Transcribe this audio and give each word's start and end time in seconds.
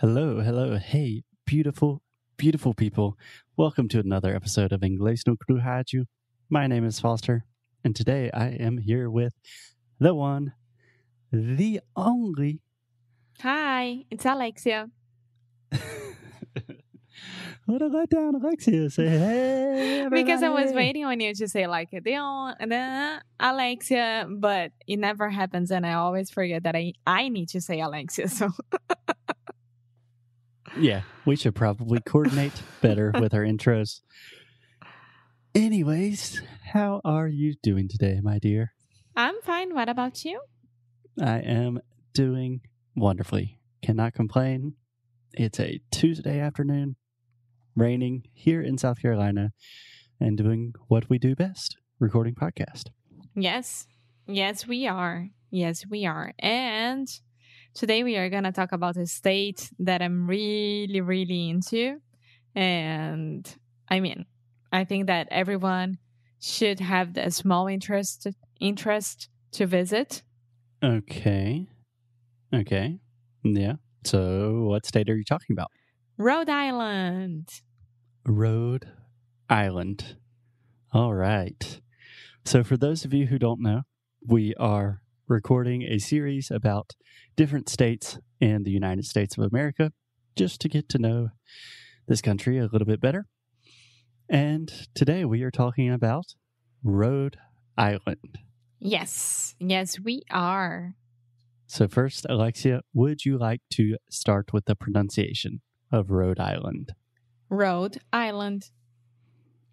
Hello, 0.00 0.40
hello, 0.40 0.78
hey, 0.78 1.24
beautiful, 1.44 2.00
beautiful 2.38 2.72
people. 2.72 3.18
Welcome 3.58 3.86
to 3.88 4.00
another 4.00 4.34
episode 4.34 4.72
of 4.72 4.80
Inglês 4.80 5.26
no 5.26 5.36
Rádio. 5.36 6.06
My 6.48 6.66
name 6.66 6.86
is 6.86 6.98
Foster, 6.98 7.44
and 7.84 7.94
today 7.94 8.30
I 8.32 8.46
am 8.46 8.78
here 8.78 9.10
with 9.10 9.34
the 9.98 10.14
one, 10.14 10.54
the 11.30 11.82
only. 11.94 12.62
Hi, 13.42 14.06
it's 14.10 14.24
Alexia. 14.24 14.88
what 17.66 17.82
a 17.82 17.90
letdown, 17.90 18.42
Alexia. 18.42 18.88
Say 18.88 19.06
hey. 19.06 20.08
Because 20.10 20.42
I 20.42 20.48
was 20.48 20.72
waiting 20.72 21.04
on 21.04 21.20
you 21.20 21.34
to 21.34 21.46
say 21.46 21.66
like 21.66 21.90
and 21.92 22.72
then 22.72 23.20
Alexia, 23.38 24.26
but 24.30 24.72
it 24.86 24.98
never 24.98 25.28
happens, 25.28 25.70
and 25.70 25.84
I 25.84 25.92
always 25.92 26.30
forget 26.30 26.62
that 26.62 26.74
I 26.74 26.94
I 27.06 27.28
need 27.28 27.50
to 27.50 27.60
say 27.60 27.82
Alexia. 27.82 28.28
So 28.28 28.48
Yeah, 30.78 31.02
we 31.24 31.36
should 31.36 31.54
probably 31.54 32.00
coordinate 32.00 32.52
better 32.80 33.12
with 33.18 33.34
our 33.34 33.42
intros. 33.42 34.00
Anyways, 35.54 36.42
how 36.72 37.00
are 37.04 37.26
you 37.26 37.54
doing 37.62 37.88
today, 37.88 38.20
my 38.22 38.38
dear? 38.38 38.72
I'm 39.16 39.40
fine. 39.42 39.74
What 39.74 39.88
about 39.88 40.24
you? 40.24 40.40
I 41.20 41.38
am 41.40 41.80
doing 42.14 42.60
wonderfully. 42.94 43.58
Cannot 43.82 44.14
complain. 44.14 44.74
It's 45.32 45.58
a 45.58 45.80
Tuesday 45.90 46.38
afternoon, 46.40 46.96
raining 47.74 48.24
here 48.32 48.62
in 48.62 48.78
South 48.78 49.02
Carolina, 49.02 49.52
and 50.20 50.36
doing 50.36 50.74
what 50.88 51.08
we 51.10 51.18
do 51.18 51.34
best 51.34 51.76
recording 51.98 52.34
podcast. 52.34 52.90
Yes, 53.34 53.86
yes, 54.26 54.66
we 54.66 54.86
are. 54.86 55.28
Yes, 55.50 55.84
we 55.88 56.06
are. 56.06 56.32
And 56.38 57.08
today 57.74 58.02
we 58.02 58.16
are 58.16 58.28
gonna 58.28 58.52
talk 58.52 58.72
about 58.72 58.96
a 58.96 59.06
state 59.06 59.70
that 59.78 60.02
I'm 60.02 60.26
really, 60.26 61.00
really 61.00 61.50
into, 61.50 61.98
and 62.54 63.46
I 63.88 64.00
mean, 64.00 64.26
I 64.72 64.84
think 64.84 65.06
that 65.06 65.28
everyone 65.30 65.98
should 66.40 66.80
have 66.80 67.16
a 67.16 67.30
small 67.30 67.66
interest 67.66 68.26
interest 68.60 69.28
to 69.52 69.66
visit. 69.66 70.22
Okay. 70.82 71.66
Okay. 72.54 72.98
Yeah. 73.44 73.74
So, 74.04 74.62
what 74.62 74.86
state 74.86 75.10
are 75.10 75.16
you 75.16 75.24
talking 75.24 75.54
about? 75.54 75.70
Rhode 76.16 76.48
Island. 76.48 77.48
Rhode 78.26 78.88
Island. 79.48 80.16
All 80.92 81.14
right. 81.14 81.80
So, 82.44 82.64
for 82.64 82.76
those 82.76 83.04
of 83.04 83.12
you 83.12 83.26
who 83.26 83.38
don't 83.38 83.60
know, 83.60 83.82
we 84.26 84.54
are 84.54 85.02
recording 85.30 85.84
a 85.84 85.98
series 85.98 86.50
about 86.50 86.96
different 87.36 87.68
states 87.68 88.18
in 88.40 88.64
the 88.64 88.70
United 88.72 89.06
States 89.06 89.38
of 89.38 89.44
America 89.44 89.92
just 90.34 90.60
to 90.60 90.68
get 90.68 90.88
to 90.88 90.98
know 90.98 91.28
this 92.08 92.20
country 92.20 92.58
a 92.58 92.66
little 92.66 92.84
bit 92.84 93.00
better. 93.00 93.26
And 94.28 94.88
today 94.92 95.24
we 95.24 95.42
are 95.44 95.50
talking 95.52 95.88
about 95.88 96.34
Rhode 96.82 97.38
Island. 97.78 98.38
Yes, 98.80 99.54
yes, 99.60 100.00
we 100.00 100.22
are. 100.32 100.96
So, 101.68 101.86
first, 101.86 102.26
Alexia, 102.28 102.80
would 102.92 103.24
you 103.24 103.38
like 103.38 103.60
to 103.74 103.98
start 104.10 104.52
with 104.52 104.64
the 104.64 104.74
pronunciation 104.74 105.60
of 105.92 106.10
Rhode 106.10 106.40
Island? 106.40 106.90
Rhode 107.48 108.00
Island. 108.12 108.70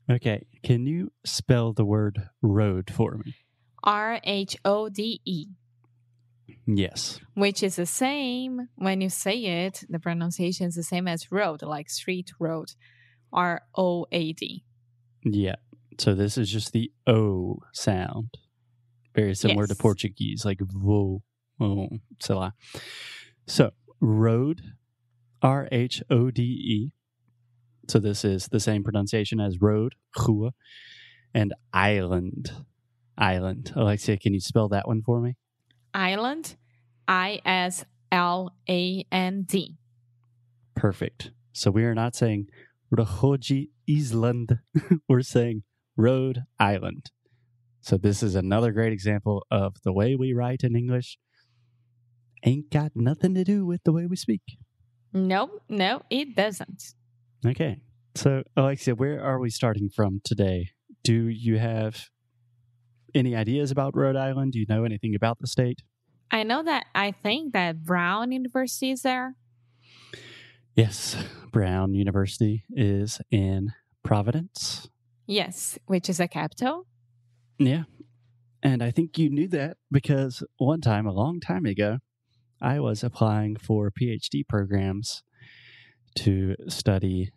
Okay. 0.10 0.46
Can 0.62 0.86
you 0.86 1.12
spell 1.26 1.74
the 1.74 1.86
word 1.86 2.30
road 2.44 2.92
for 2.94 3.18
me? 3.26 3.34
R 3.88 4.20
H 4.26 4.58
O 4.66 4.90
D 4.90 5.22
E, 5.24 5.46
Yes. 6.68 7.22
which 7.36 7.64
is 7.64 7.78
the 7.78 7.86
same 7.86 8.68
when 8.76 9.00
you 9.00 9.10
say 9.10 9.66
it, 9.66 9.86
the 9.90 9.98
pronunciation 9.98 10.68
is 10.68 10.76
the 10.76 10.84
same 10.84 11.08
as 11.08 11.32
road, 11.32 11.62
like 11.64 11.90
street 11.90 12.32
road. 12.38 12.74
R 13.32 13.62
O 13.76 14.06
A 14.12 14.34
D. 14.34 14.64
Yeah. 15.24 15.56
So 15.98 16.14
this 16.14 16.38
is 16.38 16.50
just 16.50 16.74
the 16.74 16.92
O 17.08 17.60
sound. 17.74 18.30
Very 19.16 19.36
similar 19.36 19.68
to 19.68 19.76
Portuguese, 19.76 20.46
like 20.46 20.60
vo, 20.62 21.24
oh, 21.60 21.90
sei 22.22 22.36
lá. 22.36 22.52
So 23.48 23.72
road, 24.00 24.62
R 25.42 25.68
H 25.72 26.04
O 26.10 26.30
D 26.30 26.42
E. 26.42 26.92
So 27.88 28.00
this 28.00 28.24
is 28.26 28.48
the 28.48 28.60
same 28.60 28.84
pronunciation 28.84 29.40
as 29.40 29.62
road, 29.62 29.96
rua, 30.28 30.52
and 31.34 31.54
island, 31.74 32.52
island. 33.18 33.74
Alexia, 33.76 34.18
can 34.18 34.34
you 34.34 34.40
spell 34.40 34.70
that 34.70 34.88
one 34.88 35.02
for 35.02 35.20
me? 35.20 35.36
Island, 35.94 36.56
I 37.08 37.42
S 37.46 37.86
L 38.12 38.54
A 38.70 39.06
N 39.12 39.44
D. 39.44 39.78
Perfect. 40.76 41.32
So 41.54 41.72
we 41.72 41.84
are 41.86 41.96
not 41.96 42.16
saying 42.16 42.48
Rhodes 42.92 43.52
Island. 43.90 44.60
We're 45.10 45.22
saying 45.22 45.64
Rhode 45.96 46.44
Island. 46.60 47.12
So 47.82 47.98
this 47.98 48.22
is 48.22 48.36
another 48.36 48.72
great 48.72 48.94
example 48.94 49.46
of 49.50 49.78
the 49.84 49.94
way 49.94 50.16
we 50.16 50.34
write 50.34 50.64
in 50.64 50.76
English 50.76 51.18
ain't 52.44 52.70
got 52.70 52.92
nothing 52.96 53.34
to 53.34 53.44
do 53.44 53.66
with 53.66 53.84
the 53.84 53.92
way 53.92 54.06
we 54.06 54.16
speak. 54.16 54.42
No, 55.14 55.50
no, 55.70 56.02
it 56.10 56.36
doesn't. 56.36 56.94
Okay. 57.46 57.82
So 58.16 58.44
Alexia, 58.56 58.96
where 58.96 59.24
are 59.24 59.40
we 59.40 59.50
starting 59.50 59.90
from 59.90 60.22
today? 60.24 60.72
Do 61.04 61.28
you 61.28 61.60
have 61.60 62.10
any 63.18 63.36
ideas 63.36 63.72
about 63.72 63.96
Rhode 63.96 64.16
Island? 64.16 64.54
Do 64.54 64.60
you 64.60 64.66
know 64.70 64.84
anything 64.84 65.16
about 65.16 65.40
the 65.40 65.48
state? 65.48 65.82
I 66.32 66.44
know 66.44 66.64
that 66.64 66.86
I 66.94 67.12
think 67.12 67.54
that 67.54 67.84
Brown 67.84 68.32
University 68.32 68.92
is 68.92 69.02
there. 69.02 69.36
Yes, 70.76 71.16
Brown 71.52 71.94
University 71.94 72.64
is 72.70 73.20
in 73.32 73.74
Providence. 74.04 74.90
Yes, 75.26 75.80
which 75.88 76.10
is 76.10 76.20
a 76.20 76.28
capital. 76.28 76.86
Yeah. 77.58 77.84
And 78.62 78.84
I 78.84 78.92
think 78.92 79.18
you 79.18 79.30
knew 79.30 79.48
that 79.50 79.78
because 79.92 80.44
one 80.58 80.82
time, 80.82 81.06
a 81.06 81.14
long 81.14 81.40
time 81.40 81.66
ago, 81.66 82.00
I 82.62 82.80
was 82.80 83.04
applying 83.04 83.56
for 83.56 83.92
PhD 83.92 84.48
programs 84.48 85.24
to 86.16 86.56
study 86.68 87.32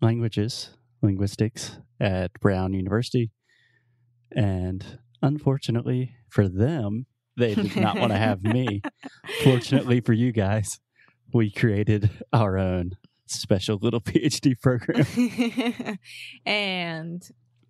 languages, 0.00 0.70
linguistics 1.02 1.78
at 2.00 2.32
Brown 2.40 2.72
University. 2.72 3.30
And 4.34 4.98
unfortunately 5.22 6.14
for 6.28 6.48
them, 6.48 7.06
they 7.36 7.54
did 7.54 7.76
not 7.76 7.98
want 7.98 8.12
to 8.12 8.18
have 8.18 8.42
me. 8.42 8.82
Fortunately 9.44 10.00
for 10.00 10.12
you 10.12 10.32
guys, 10.32 10.80
we 11.32 11.50
created 11.50 12.10
our 12.32 12.58
own 12.58 12.92
special 13.26 13.78
little 13.78 14.00
PhD 14.00 14.60
program. 14.60 15.98
and 16.46 17.22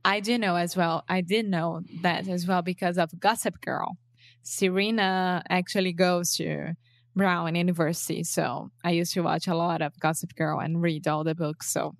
I 0.05 0.21
do 0.21 0.39
know 0.39 0.56
as 0.56 0.77
well. 0.77 1.05
I 1.09 1.21
did 1.21 1.49
know 1.49 1.83
that 2.03 2.28
as 2.28 2.47
well 2.47 2.62
because 2.62 2.99
of 2.99 3.19
Gossip 3.19 3.60
Girl. 3.60 3.97
Serena 4.43 5.43
actually 5.50 5.93
goes 5.93 6.34
to 6.37 6.75
Brown 7.15 7.55
University, 7.55 8.25
so 8.25 8.71
I 8.83 8.93
used 8.93 9.12
to 9.15 9.21
watch 9.21 9.47
a 9.47 9.55
lot 9.55 9.83
of 9.83 9.99
Gossip 10.00 10.34
Girl 10.34 10.59
and 10.59 10.81
read 10.81 11.06
all 11.06 11.25
the 11.25 11.34
books. 11.34 11.71
So 11.71 11.94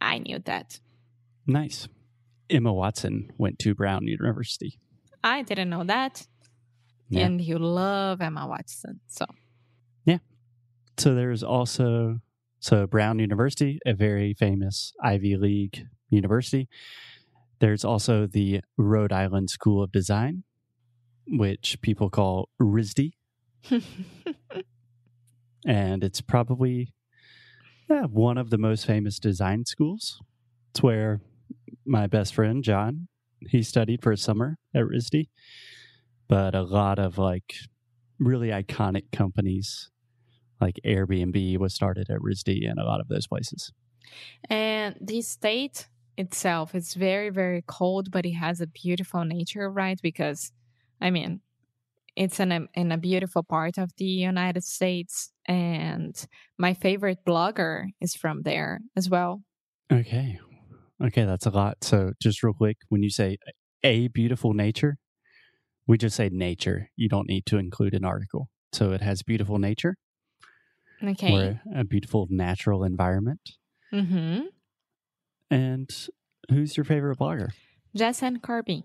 I 0.00 0.18
knew 0.18 0.38
that. 0.40 0.80
Nice. 1.46 1.88
Emma 2.50 2.72
Watson 2.72 3.30
went 3.38 3.58
to 3.60 3.74
Brown 3.74 4.06
University. 4.06 4.78
I 5.28 5.42
didn't 5.42 5.68
know 5.68 5.84
that. 5.84 6.26
Yeah. 7.10 7.26
And 7.26 7.40
you 7.40 7.58
love 7.58 8.20
Emma 8.20 8.46
Watson, 8.46 9.00
so 9.06 9.24
yeah. 10.04 10.18
So 10.96 11.14
there's 11.14 11.42
also 11.42 12.20
so 12.60 12.86
Brown 12.86 13.18
University, 13.18 13.78
a 13.86 13.94
very 13.94 14.34
famous 14.34 14.92
Ivy 15.02 15.36
League 15.36 15.86
university. 16.10 16.68
There's 17.60 17.84
also 17.84 18.26
the 18.26 18.60
Rhode 18.76 19.12
Island 19.12 19.50
School 19.50 19.82
of 19.82 19.92
Design, 19.92 20.44
which 21.26 21.78
people 21.82 22.10
call 22.10 22.48
RISD, 22.60 23.12
and 25.66 26.04
it's 26.04 26.20
probably 26.20 26.94
yeah, 27.88 28.04
one 28.04 28.38
of 28.38 28.50
the 28.50 28.58
most 28.58 28.86
famous 28.86 29.18
design 29.18 29.64
schools. 29.64 30.20
It's 30.70 30.82
where 30.82 31.20
my 31.86 32.06
best 32.06 32.34
friend 32.34 32.62
John 32.62 33.08
he 33.48 33.62
studied 33.62 34.02
for 34.02 34.12
a 34.12 34.16
summer 34.16 34.58
at 34.74 34.82
RISD, 34.82 35.28
but 36.28 36.54
a 36.54 36.62
lot 36.62 36.98
of 36.98 37.18
like 37.18 37.54
really 38.18 38.48
iconic 38.48 39.10
companies 39.12 39.90
like 40.60 40.80
Airbnb 40.84 41.58
was 41.58 41.74
started 41.74 42.10
at 42.10 42.18
RISD 42.20 42.68
and 42.68 42.78
a 42.78 42.84
lot 42.84 43.00
of 43.00 43.08
those 43.08 43.26
places. 43.26 43.72
And 44.48 44.96
the 45.00 45.22
state 45.22 45.88
itself 46.16 46.74
is 46.74 46.94
very, 46.94 47.30
very 47.30 47.62
cold, 47.66 48.10
but 48.10 48.26
it 48.26 48.32
has 48.32 48.60
a 48.60 48.66
beautiful 48.66 49.24
nature, 49.24 49.70
right? 49.70 49.98
Because, 50.02 50.50
I 51.00 51.10
mean, 51.10 51.40
it's 52.16 52.40
in 52.40 52.50
a, 52.50 52.66
in 52.74 52.90
a 52.90 52.98
beautiful 52.98 53.44
part 53.44 53.78
of 53.78 53.92
the 53.96 54.04
United 54.04 54.64
States. 54.64 55.32
And 55.46 56.20
my 56.58 56.74
favorite 56.74 57.18
blogger 57.24 57.86
is 58.00 58.14
from 58.14 58.42
there 58.42 58.80
as 58.96 59.08
well. 59.08 59.42
Okay. 59.92 60.40
Okay, 61.04 61.24
that's 61.24 61.46
a 61.46 61.50
lot. 61.50 61.84
So, 61.84 62.12
just 62.20 62.42
real 62.42 62.52
quick, 62.54 62.78
when 62.88 63.02
you 63.02 63.10
say 63.10 63.38
a 63.84 64.08
beautiful 64.08 64.52
nature, 64.52 64.98
we 65.86 65.96
just 65.96 66.16
say 66.16 66.28
nature. 66.30 66.90
You 66.96 67.08
don't 67.08 67.28
need 67.28 67.46
to 67.46 67.58
include 67.58 67.94
an 67.94 68.04
article. 68.04 68.48
So, 68.72 68.92
it 68.92 69.00
has 69.00 69.22
beautiful 69.22 69.58
nature. 69.58 69.96
Okay. 71.02 71.32
or 71.32 71.60
a 71.80 71.84
beautiful 71.84 72.26
natural 72.28 72.82
environment. 72.82 73.52
Mm-hmm. 73.92 74.46
And 75.50 75.90
who's 76.50 76.76
your 76.76 76.84
favorite 76.84 77.18
blogger? 77.18 77.50
Jess 77.96 78.22
Ann 78.22 78.40
Kirby. 78.40 78.84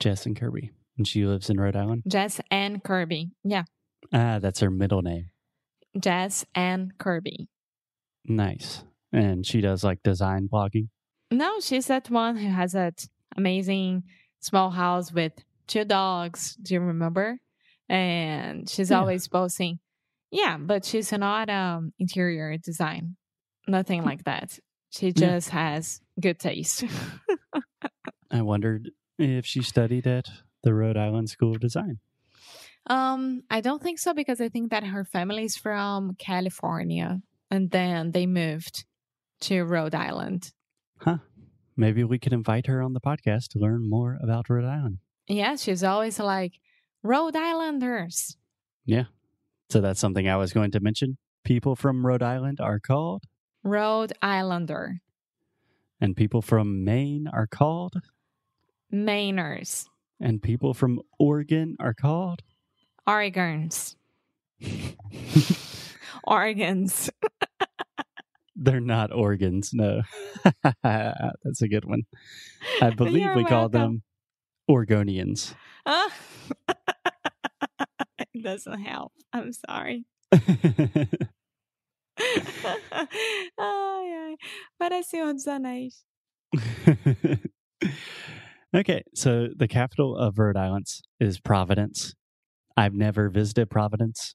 Jess 0.00 0.26
Ann 0.26 0.34
Kirby. 0.34 0.72
And 0.98 1.06
she 1.06 1.24
lives 1.24 1.48
in 1.48 1.58
Rhode 1.60 1.76
Island. 1.76 2.02
Jess 2.08 2.40
Ann 2.50 2.80
Kirby. 2.80 3.30
Yeah. 3.44 3.64
Ah, 4.12 4.38
that's 4.40 4.60
her 4.60 4.70
middle 4.70 5.02
name. 5.02 5.30
Jess 5.98 6.44
Ann 6.54 6.92
Kirby. 6.98 7.48
Nice. 8.24 8.84
And 9.12 9.46
she 9.46 9.60
does 9.60 9.82
like 9.84 10.02
design 10.02 10.48
blogging. 10.52 10.88
No, 11.30 11.60
she's 11.60 11.86
that 11.86 12.10
one 12.10 12.36
who 12.36 12.48
has 12.48 12.72
that 12.72 13.06
amazing 13.36 14.04
small 14.40 14.70
house 14.70 15.12
with 15.12 15.32
two 15.66 15.84
dogs. 15.84 16.56
Do 16.56 16.74
you 16.74 16.80
remember? 16.80 17.38
And 17.88 18.68
she's 18.68 18.90
Yeah. 18.90 18.98
always 19.00 19.28
posting. 19.28 19.78
Yeah, 20.30 20.56
but 20.58 20.84
she's 20.84 21.12
not 21.12 21.48
um 21.50 21.92
interior 21.98 22.56
design. 22.58 23.16
Nothing 23.68 24.04
like 24.04 24.24
that. 24.24 24.58
She 24.90 25.06
Yeah. 25.08 25.12
just 25.38 25.50
has 25.50 26.00
good 26.20 26.38
taste. 26.38 26.84
I 28.30 28.42
wondered 28.42 28.90
if 29.18 29.44
she 29.46 29.62
studied 29.62 30.06
at 30.06 30.26
the 30.62 30.74
Rhode 30.74 30.96
Island 30.96 31.30
School 31.30 31.52
of 31.54 31.60
Design. 31.60 31.98
um, 32.86 33.42
I 33.50 33.60
don't 33.60 33.82
think 33.82 33.98
so 33.98 34.14
because 34.14 34.40
I 34.40 34.48
think 34.48 34.70
that 34.70 34.84
her 34.84 35.04
family 35.04 35.44
is 35.44 35.56
from 35.56 36.14
California 36.18 37.20
and 37.50 37.70
then 37.70 38.10
they 38.12 38.26
moved 38.26 38.84
to 39.42 39.62
Rhode 39.64 39.94
Island. 39.94 40.52
Huh, 41.00 41.18
maybe 41.76 42.04
we 42.04 42.18
could 42.18 42.32
invite 42.32 42.66
her 42.66 42.82
on 42.82 42.92
the 42.92 43.00
podcast 43.00 43.48
to 43.50 43.58
learn 43.58 43.88
more 43.88 44.18
about 44.22 44.48
Rhode 44.50 44.64
Island. 44.66 44.98
Yeah, 45.26 45.56
she's 45.56 45.82
always 45.84 46.18
like 46.18 46.52
Rhode 47.02 47.36
Islanders. 47.36 48.36
Yeah. 48.84 49.04
So 49.70 49.80
that's 49.80 50.00
something 50.00 50.28
I 50.28 50.36
was 50.36 50.52
going 50.52 50.72
to 50.72 50.80
mention. 50.80 51.16
People 51.44 51.76
from 51.76 52.04
Rhode 52.04 52.22
Island 52.22 52.60
are 52.60 52.80
called, 52.80 53.24
Rhode 53.62 54.12
Islander. 54.20 55.00
and 56.00 56.16
people 56.16 56.42
from 56.42 56.84
Maine 56.84 57.28
are 57.32 57.46
called, 57.46 57.94
Mainers. 58.92 59.86
and 60.20 60.42
people 60.42 60.74
from 60.74 61.00
Oregon 61.18 61.76
are 61.80 61.94
called. 61.94 62.42
Oregons. 63.06 63.94
Oregons. 66.26 67.10
They're 68.62 68.78
not 68.78 69.10
organs, 69.10 69.70
no. 69.72 70.02
That's 70.84 71.62
a 71.62 71.68
good 71.68 71.86
one. 71.86 72.02
I 72.82 72.90
believe 72.96 73.22
You're 73.22 73.36
we 73.36 73.44
call 73.44 73.70
them 73.70 74.02
Oregonians. 74.70 75.54
Ah. 75.86 76.12
it 78.18 78.42
doesn't 78.42 78.82
help. 78.82 79.12
I'm 79.32 79.50
sorry. 79.54 80.04
ai, 80.34 81.08
ai. 83.58 84.36
Parece 84.78 85.04
Senhor 85.06 85.32
dos 85.32 85.46
Anéis. 85.46 86.02
okay, 88.76 89.02
so 89.14 89.48
the 89.56 89.68
capital 89.68 90.18
of 90.18 90.38
Rhode 90.38 90.58
Island 90.58 90.86
is 91.18 91.40
Providence. 91.40 92.14
I've 92.76 92.92
never 92.94 93.30
visited 93.30 93.70
Providence. 93.70 94.34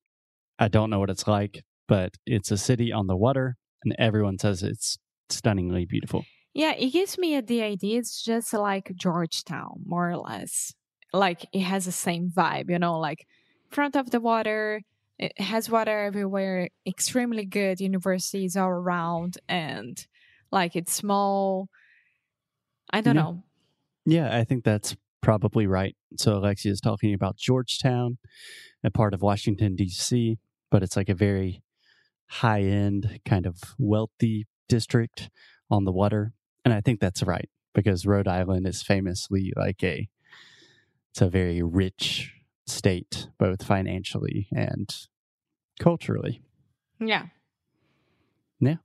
I 0.57 0.68
don't 0.68 0.89
know 0.89 0.98
what 0.98 1.12
it's 1.12 1.28
like, 1.28 1.63
but 1.88 2.16
it's 2.25 2.50
a 2.50 2.57
city 2.57 2.92
on 2.92 3.06
the 3.06 3.16
water, 3.16 3.57
and 3.86 3.96
everyone 3.98 4.38
says 4.40 4.64
it's 4.64 4.98
stunningly 5.30 5.86
beautiful. 5.86 6.26
Yeah, 6.54 6.72
it 6.74 6.92
gives 6.92 7.18
me 7.18 7.40
the 7.42 7.62
idea 7.64 8.00
it's 8.00 8.24
just 8.24 8.54
like 8.54 8.92
Georgetown, 8.96 9.84
more 9.86 10.10
or 10.10 10.18
less. 10.18 10.74
Like 11.14 11.46
it 11.54 11.62
has 11.62 11.86
the 11.86 11.92
same 11.92 12.30
vibe, 12.30 12.70
you 12.70 12.80
know, 12.80 13.00
like 13.00 13.26
front 13.70 13.96
of 13.96 14.12
the 14.12 14.20
water, 14.20 14.82
it 15.20 15.40
has 15.40 15.70
water 15.70 16.00
everywhere, 16.06 16.70
extremely 16.86 17.46
good 17.46 17.80
universities 17.80 18.58
all 18.58 18.70
around, 18.70 19.38
and 19.48 20.06
like 20.52 20.76
it's 20.76 20.94
small. 20.94 21.68
I 22.92 23.02
don't 23.02 23.16
Yeah. 23.16 23.22
know. 23.22 23.44
Yeah, 24.06 24.38
I 24.38 24.44
think 24.44 24.64
that's 24.64 24.96
probably 25.22 25.68
right. 25.68 25.96
So 26.18 26.38
Alexia 26.38 26.72
is 26.72 26.80
talking 26.80 27.14
about 27.14 27.38
Georgetown, 27.38 28.18
a 28.84 28.92
part 28.92 29.14
of 29.14 29.22
Washington, 29.22 29.76
D.C., 29.76 30.38
but 30.70 30.84
it's 30.84 30.96
like 30.96 31.10
a 31.10 31.16
very 31.16 31.62
high 32.27 32.62
end, 32.62 33.19
kind 33.25 33.45
of 33.45 33.62
wealthy 33.77 34.48
district 34.68 35.30
on 35.69 35.86
the 35.86 35.92
water. 35.92 36.33
And 36.63 36.74
I 36.74 36.81
think 36.81 37.00
that's 37.00 37.24
right 37.24 37.50
because 37.74 38.06
Rhode 38.06 38.27
Island 38.27 38.68
is 38.68 38.81
famously 38.81 39.54
like 39.56 39.83
a, 39.83 40.07
it's 41.12 41.22
a 41.22 41.30
very 41.30 41.62
rich 41.62 42.33
state, 42.68 43.27
both 43.38 43.63
financially 43.63 44.48
and 44.51 44.94
culturally. 45.80 46.42
Yeah. 47.00 47.25
Yeah. 48.60 48.78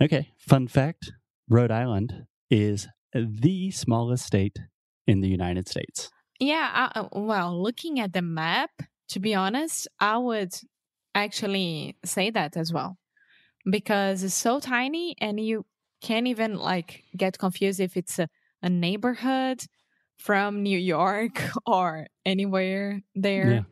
Okay, 0.00 0.32
fun 0.38 0.68
fact 0.68 1.12
Rhode 1.48 1.70
Island 1.70 2.26
is 2.50 2.88
the 3.12 3.70
smallest 3.70 4.26
state 4.26 4.58
in 5.06 5.20
the 5.20 5.28
United 5.28 5.68
States. 5.68 6.10
Yeah. 6.40 6.90
I, 6.94 7.00
uh, 7.00 7.08
well, 7.12 7.60
looking 7.60 8.00
at 8.00 8.12
the 8.12 8.22
map, 8.22 8.70
to 9.08 9.20
be 9.20 9.34
honest, 9.34 9.88
I 10.00 10.18
would 10.18 10.52
actually 11.14 11.96
say 12.04 12.30
that 12.30 12.56
as 12.56 12.72
well 12.72 12.98
because 13.70 14.22
it's 14.22 14.34
so 14.34 14.60
tiny 14.60 15.14
and 15.20 15.40
you 15.40 15.64
can't 16.02 16.26
even 16.26 16.56
like 16.56 17.04
get 17.16 17.38
confused 17.38 17.80
if 17.80 17.96
it's 17.96 18.18
a, 18.18 18.28
a 18.62 18.68
neighborhood 18.68 19.64
from 20.18 20.62
New 20.62 20.78
York 20.78 21.42
or 21.66 22.06
anywhere 22.24 23.00
there. 23.14 23.50
Yeah. 23.50 23.62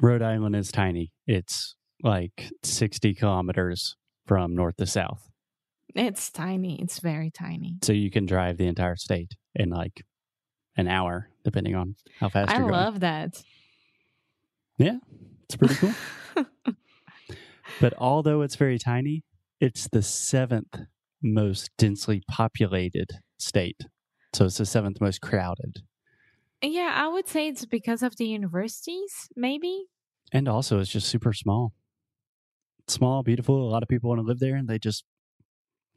Rhode 0.00 0.22
Island 0.22 0.56
is 0.56 0.72
tiny. 0.72 1.12
It's 1.26 1.76
like 2.02 2.50
60 2.62 3.14
kilometers 3.14 3.96
from 4.26 4.54
north 4.54 4.76
to 4.76 4.86
south. 4.86 5.30
It's 5.94 6.30
tiny. 6.30 6.80
It's 6.82 6.98
very 6.98 7.30
tiny. 7.30 7.78
So 7.82 7.92
you 7.92 8.10
can 8.10 8.26
drive 8.26 8.56
the 8.56 8.66
entire 8.66 8.96
state 8.96 9.32
in 9.54 9.70
like 9.70 10.02
an 10.76 10.88
hour, 10.88 11.28
depending 11.44 11.76
on 11.76 11.94
how 12.18 12.28
fast 12.28 12.50
I 12.50 12.54
you're 12.54 12.62
going. 12.62 12.72
love 12.72 13.00
that. 13.00 13.42
It's 15.54 15.76
pretty 15.76 15.94
cool. 16.34 16.44
but 17.80 17.94
although 17.98 18.42
it's 18.42 18.56
very 18.56 18.78
tiny, 18.78 19.22
it's 19.60 19.88
the 19.88 20.02
seventh 20.02 20.76
most 21.22 21.70
densely 21.78 22.22
populated 22.28 23.10
state. 23.38 23.80
So 24.34 24.46
it's 24.46 24.58
the 24.58 24.66
seventh 24.66 25.00
most 25.00 25.20
crowded. 25.20 25.82
yeah, 26.62 26.92
I 26.94 27.08
would 27.08 27.28
say 27.28 27.48
it's 27.48 27.64
because 27.64 28.02
of 28.02 28.16
the 28.16 28.26
universities, 28.26 29.28
maybe. 29.36 29.84
And 30.32 30.48
also, 30.48 30.80
it's 30.80 30.90
just 30.90 31.08
super 31.08 31.32
small. 31.32 31.72
Small, 32.88 33.22
beautiful. 33.22 33.62
A 33.62 33.70
lot 33.70 33.82
of 33.82 33.88
people 33.88 34.10
want 34.10 34.20
to 34.20 34.26
live 34.26 34.40
there, 34.40 34.56
and 34.56 34.68
they 34.68 34.78
just 34.78 35.04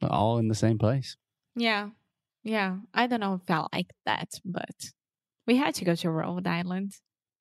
all 0.02 0.38
in 0.38 0.48
the 0.48 0.54
same 0.54 0.78
place. 0.78 1.16
Yeah. 1.56 1.90
Yeah. 2.44 2.76
I 2.94 3.08
don't 3.08 3.20
know 3.20 3.34
if 3.34 3.50
I 3.50 3.66
like 3.72 3.90
that, 4.06 4.28
but 4.44 4.92
we 5.46 5.56
had 5.56 5.74
to 5.76 5.84
go 5.84 5.96
to 5.96 6.10
Rhode 6.10 6.46
Island. 6.46 6.92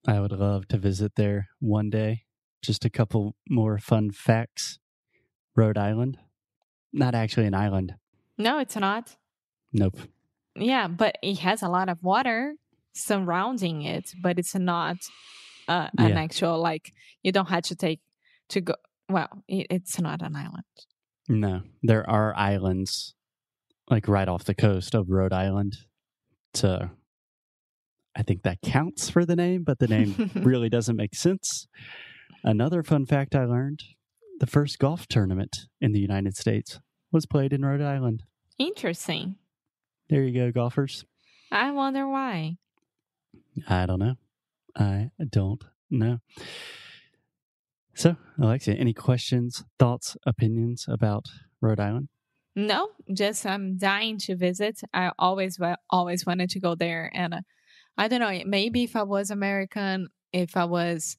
I 0.08 0.20
would 0.20 0.32
love 0.32 0.68
to 0.70 0.78
visit 0.78 1.14
there 1.16 1.50
one 1.60 1.90
day. 1.90 2.24
Just 2.62 2.86
a 2.86 2.90
couple 2.90 3.36
more 3.50 3.78
fun 3.78 4.12
facts. 4.12 4.80
Rhode 5.56 5.78
Island, 5.78 6.18
not 6.94 7.16
actually 7.16 7.48
an 7.48 7.54
island. 7.56 7.96
No, 8.38 8.60
it's 8.60 8.76
not. 8.76 9.16
Nope. 9.74 9.98
Yeah, 10.56 10.88
but 10.88 11.18
it 11.24 11.40
has 11.40 11.62
a 11.62 11.70
lot 11.70 11.90
of 11.90 12.02
water 12.04 12.54
surrounding 12.94 13.82
it, 13.82 14.14
but 14.22 14.38
it's 14.40 14.56
not 14.56 14.98
uh, 15.68 15.90
an 15.98 16.10
Yeah. 16.10 16.20
actual, 16.20 16.60
like, 16.60 16.94
you 17.24 17.32
don't 17.32 17.50
have 17.50 17.64
to 17.64 17.76
take 17.76 18.00
to 18.50 18.62
go. 18.62 18.76
Well, 19.10 19.44
it, 19.48 19.68
it's 19.70 20.00
not 20.00 20.22
an 20.22 20.36
island. 20.36 20.64
No, 21.28 21.62
there 21.84 22.08
are 22.10 22.36
islands 22.36 23.14
like 23.90 24.08
right 24.08 24.28
off 24.28 24.44
the 24.46 24.56
coast 24.56 24.96
of 24.96 25.10
Rhode 25.10 25.34
Island. 25.34 25.78
So 26.54 26.90
I 28.18 28.24
think 28.24 28.42
that 28.44 28.62
counts 28.62 29.12
for 29.12 29.26
the 29.26 29.36
name, 29.36 29.64
but 29.64 29.78
the 29.78 29.88
name 29.88 30.32
really 30.36 30.70
doesn't 30.70 30.96
make 30.96 31.14
sense. 31.14 31.68
Another 32.44 32.82
fun 32.82 33.06
fact 33.06 33.36
I 33.36 33.46
learned 33.46 33.84
the 34.40 34.48
first 34.48 34.80
golf 34.80 35.08
tournament 35.08 35.56
in 35.80 35.92
the 35.92 36.00
United 36.00 36.36
States 36.36 36.80
was 37.12 37.28
played 37.28 37.54
in 37.54 37.64
Rhode 37.64 37.82
Island. 37.82 38.24
Interesting. 38.58 39.36
There 40.10 40.24
you 40.24 40.34
go, 40.34 40.52
golfers. 40.52 41.06
I 41.52 41.72
wonder 41.72 42.08
why. 42.08 42.58
I 43.70 43.86
don't 43.86 44.00
know. 44.00 44.16
I 44.76 45.12
don't 45.30 45.64
know. 45.92 46.18
So, 47.94 48.16
Alexia, 48.40 48.76
any 48.76 48.94
questions, 48.94 49.64
thoughts, 49.78 50.18
opinions 50.26 50.86
about 50.88 51.26
Rhode 51.62 51.80
Island? 51.80 52.10
No, 52.56 52.90
just 53.14 53.46
I'm 53.46 53.78
dying 53.78 54.18
to 54.20 54.36
visit. 54.36 54.82
I 54.92 55.12
always 55.20 55.60
always 55.92 56.26
wanted 56.26 56.50
to 56.52 56.60
go 56.60 56.74
there, 56.74 57.12
and 57.14 57.34
uh, 57.36 57.42
I 57.98 58.08
don't 58.08 58.20
know. 58.22 58.42
Maybe 58.46 58.84
if 58.84 58.96
I 58.96 59.04
was 59.04 59.32
American, 59.32 60.10
if 60.34 60.56
I 60.58 60.66
was 60.66 61.18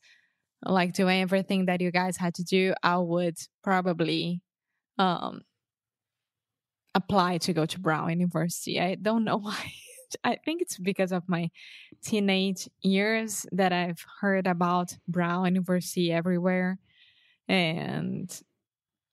like 0.64 0.92
doing 0.94 1.22
everything 1.22 1.66
that 1.66 1.80
you 1.80 1.90
guys 1.92 2.16
had 2.16 2.34
to 2.34 2.44
do, 2.44 2.74
I 2.82 2.98
would 2.98 3.36
probably 3.62 4.42
um 4.98 5.42
apply 6.94 7.38
to 7.38 7.52
go 7.52 7.66
to 7.66 7.78
Brown 7.80 8.10
University. 8.10 8.80
I 8.80 8.94
don't 8.96 9.24
know 9.24 9.36
why. 9.38 9.72
I 10.24 10.36
think 10.44 10.62
it's 10.62 10.78
because 10.78 11.12
of 11.12 11.28
my 11.28 11.50
teenage 12.02 12.66
years 12.80 13.44
that 13.52 13.72
I've 13.72 14.02
heard 14.20 14.46
about 14.46 14.96
Brown 15.06 15.44
University 15.46 16.10
everywhere. 16.12 16.78
and 17.48 18.30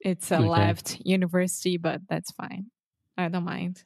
it's 0.01 0.31
a 0.31 0.39
Okay. 0.39 0.47
left 0.49 0.99
university, 1.05 1.77
but 1.77 2.01
that's 2.09 2.31
fine. 2.31 2.71
I 3.17 3.29
don't 3.29 3.45
mind. 3.45 3.83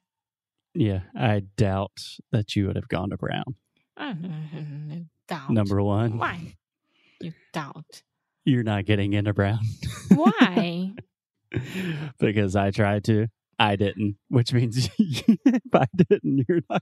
Yeah, 0.75 1.01
I 1.15 1.41
doubt 1.57 1.98
that 2.31 2.55
you 2.55 2.67
would 2.67 2.75
have 2.75 2.88
gone 2.89 3.09
to 3.12 3.17
Brown. 3.17 3.55
I 4.00 4.13
mm-hmm. 4.13 5.01
doubt. 5.27 5.50
Number 5.50 5.82
one, 5.84 6.18
Why? 6.18 6.56
You 7.22 7.34
doubt. 7.53 8.01
you're 8.46 8.63
not 8.63 8.86
getting 8.86 9.13
into 9.13 9.34
Brown 9.34 9.60
Why? 10.10 10.94
because 12.20 12.56
I 12.56 12.72
tried 12.72 13.03
to. 13.06 13.27
I 13.60 13.75
didn't, 13.75 14.15
which 14.29 14.53
means 14.53 14.89
if 14.98 15.74
I 15.74 15.86
didn't, 15.94 16.46
you're 16.48 16.62
not. 16.70 16.82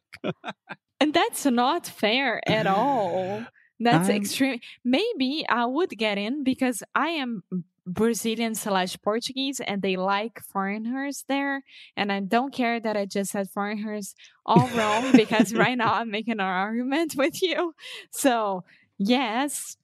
and 0.99 1.11
that's 1.13 1.45
not 1.45 1.87
fair 1.87 2.39
at 2.47 2.67
all. 2.67 3.43
That's 3.79 4.09
I'm- 4.09 4.17
extreme. 4.17 4.59
Maybe 4.85 5.43
I 5.49 5.65
would 5.65 5.89
get 5.89 6.19
in 6.19 6.43
because 6.43 6.83
I 6.93 7.09
am 7.09 7.43
Brazilian 7.87 8.53
slash 8.53 8.97
Portuguese 9.01 9.61
and 9.61 9.81
they 9.81 9.95
like 9.95 10.41
foreigners 10.41 11.23
there. 11.27 11.63
And 11.95 12.11
I 12.11 12.19
don't 12.19 12.53
care 12.53 12.79
that 12.79 12.97
I 12.97 13.05
just 13.05 13.31
said 13.31 13.49
foreigners 13.49 14.13
all 14.45 14.67
wrong 14.75 15.11
because 15.15 15.53
right 15.53 15.77
now 15.77 15.93
I'm 15.93 16.11
making 16.11 16.33
an 16.33 16.41
argument 16.41 17.15
with 17.17 17.41
you. 17.41 17.73
So, 18.11 18.65
yes, 18.97 19.77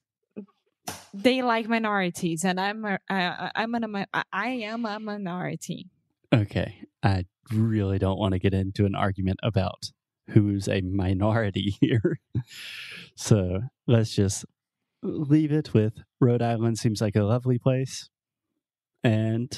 they 1.14 1.42
like 1.42 1.66
minorities 1.66 2.44
and 2.44 2.60
I'm 2.60 2.84
a, 2.84 2.98
I, 3.08 3.50
I'm 3.54 3.74
an, 3.74 4.06
I 4.12 4.22
I 4.32 4.48
am 4.48 4.84
a 4.84 5.00
minority. 5.00 5.88
Okay, 6.32 6.86
I 7.02 7.24
really 7.52 7.98
don't 7.98 8.18
want 8.18 8.32
to 8.32 8.38
get 8.38 8.52
into 8.52 8.84
an 8.84 8.94
argument 8.94 9.38
about 9.42 9.92
who's 10.30 10.68
a 10.68 10.80
minority 10.82 11.76
here. 11.80 12.20
so 13.16 13.62
let's 13.86 14.14
just 14.14 14.44
leave 15.04 15.52
it 15.52 15.72
with 15.74 16.02
Rhode 16.20 16.42
Island 16.42 16.78
seems 16.78 17.00
like 17.00 17.14
a 17.16 17.22
lovely 17.22 17.58
place. 17.58 18.08
And 19.02 19.56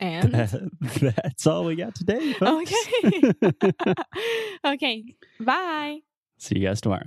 And 0.00 0.32
that, 0.32 0.70
that's 1.16 1.46
all 1.46 1.64
we 1.64 1.76
got 1.76 1.94
today. 1.94 2.32
Folks. 2.32 2.72
okay. 3.04 3.32
okay. 4.66 5.04
Bye. 5.38 6.00
See 6.38 6.58
you 6.58 6.66
guys 6.66 6.80
tomorrow. 6.80 7.06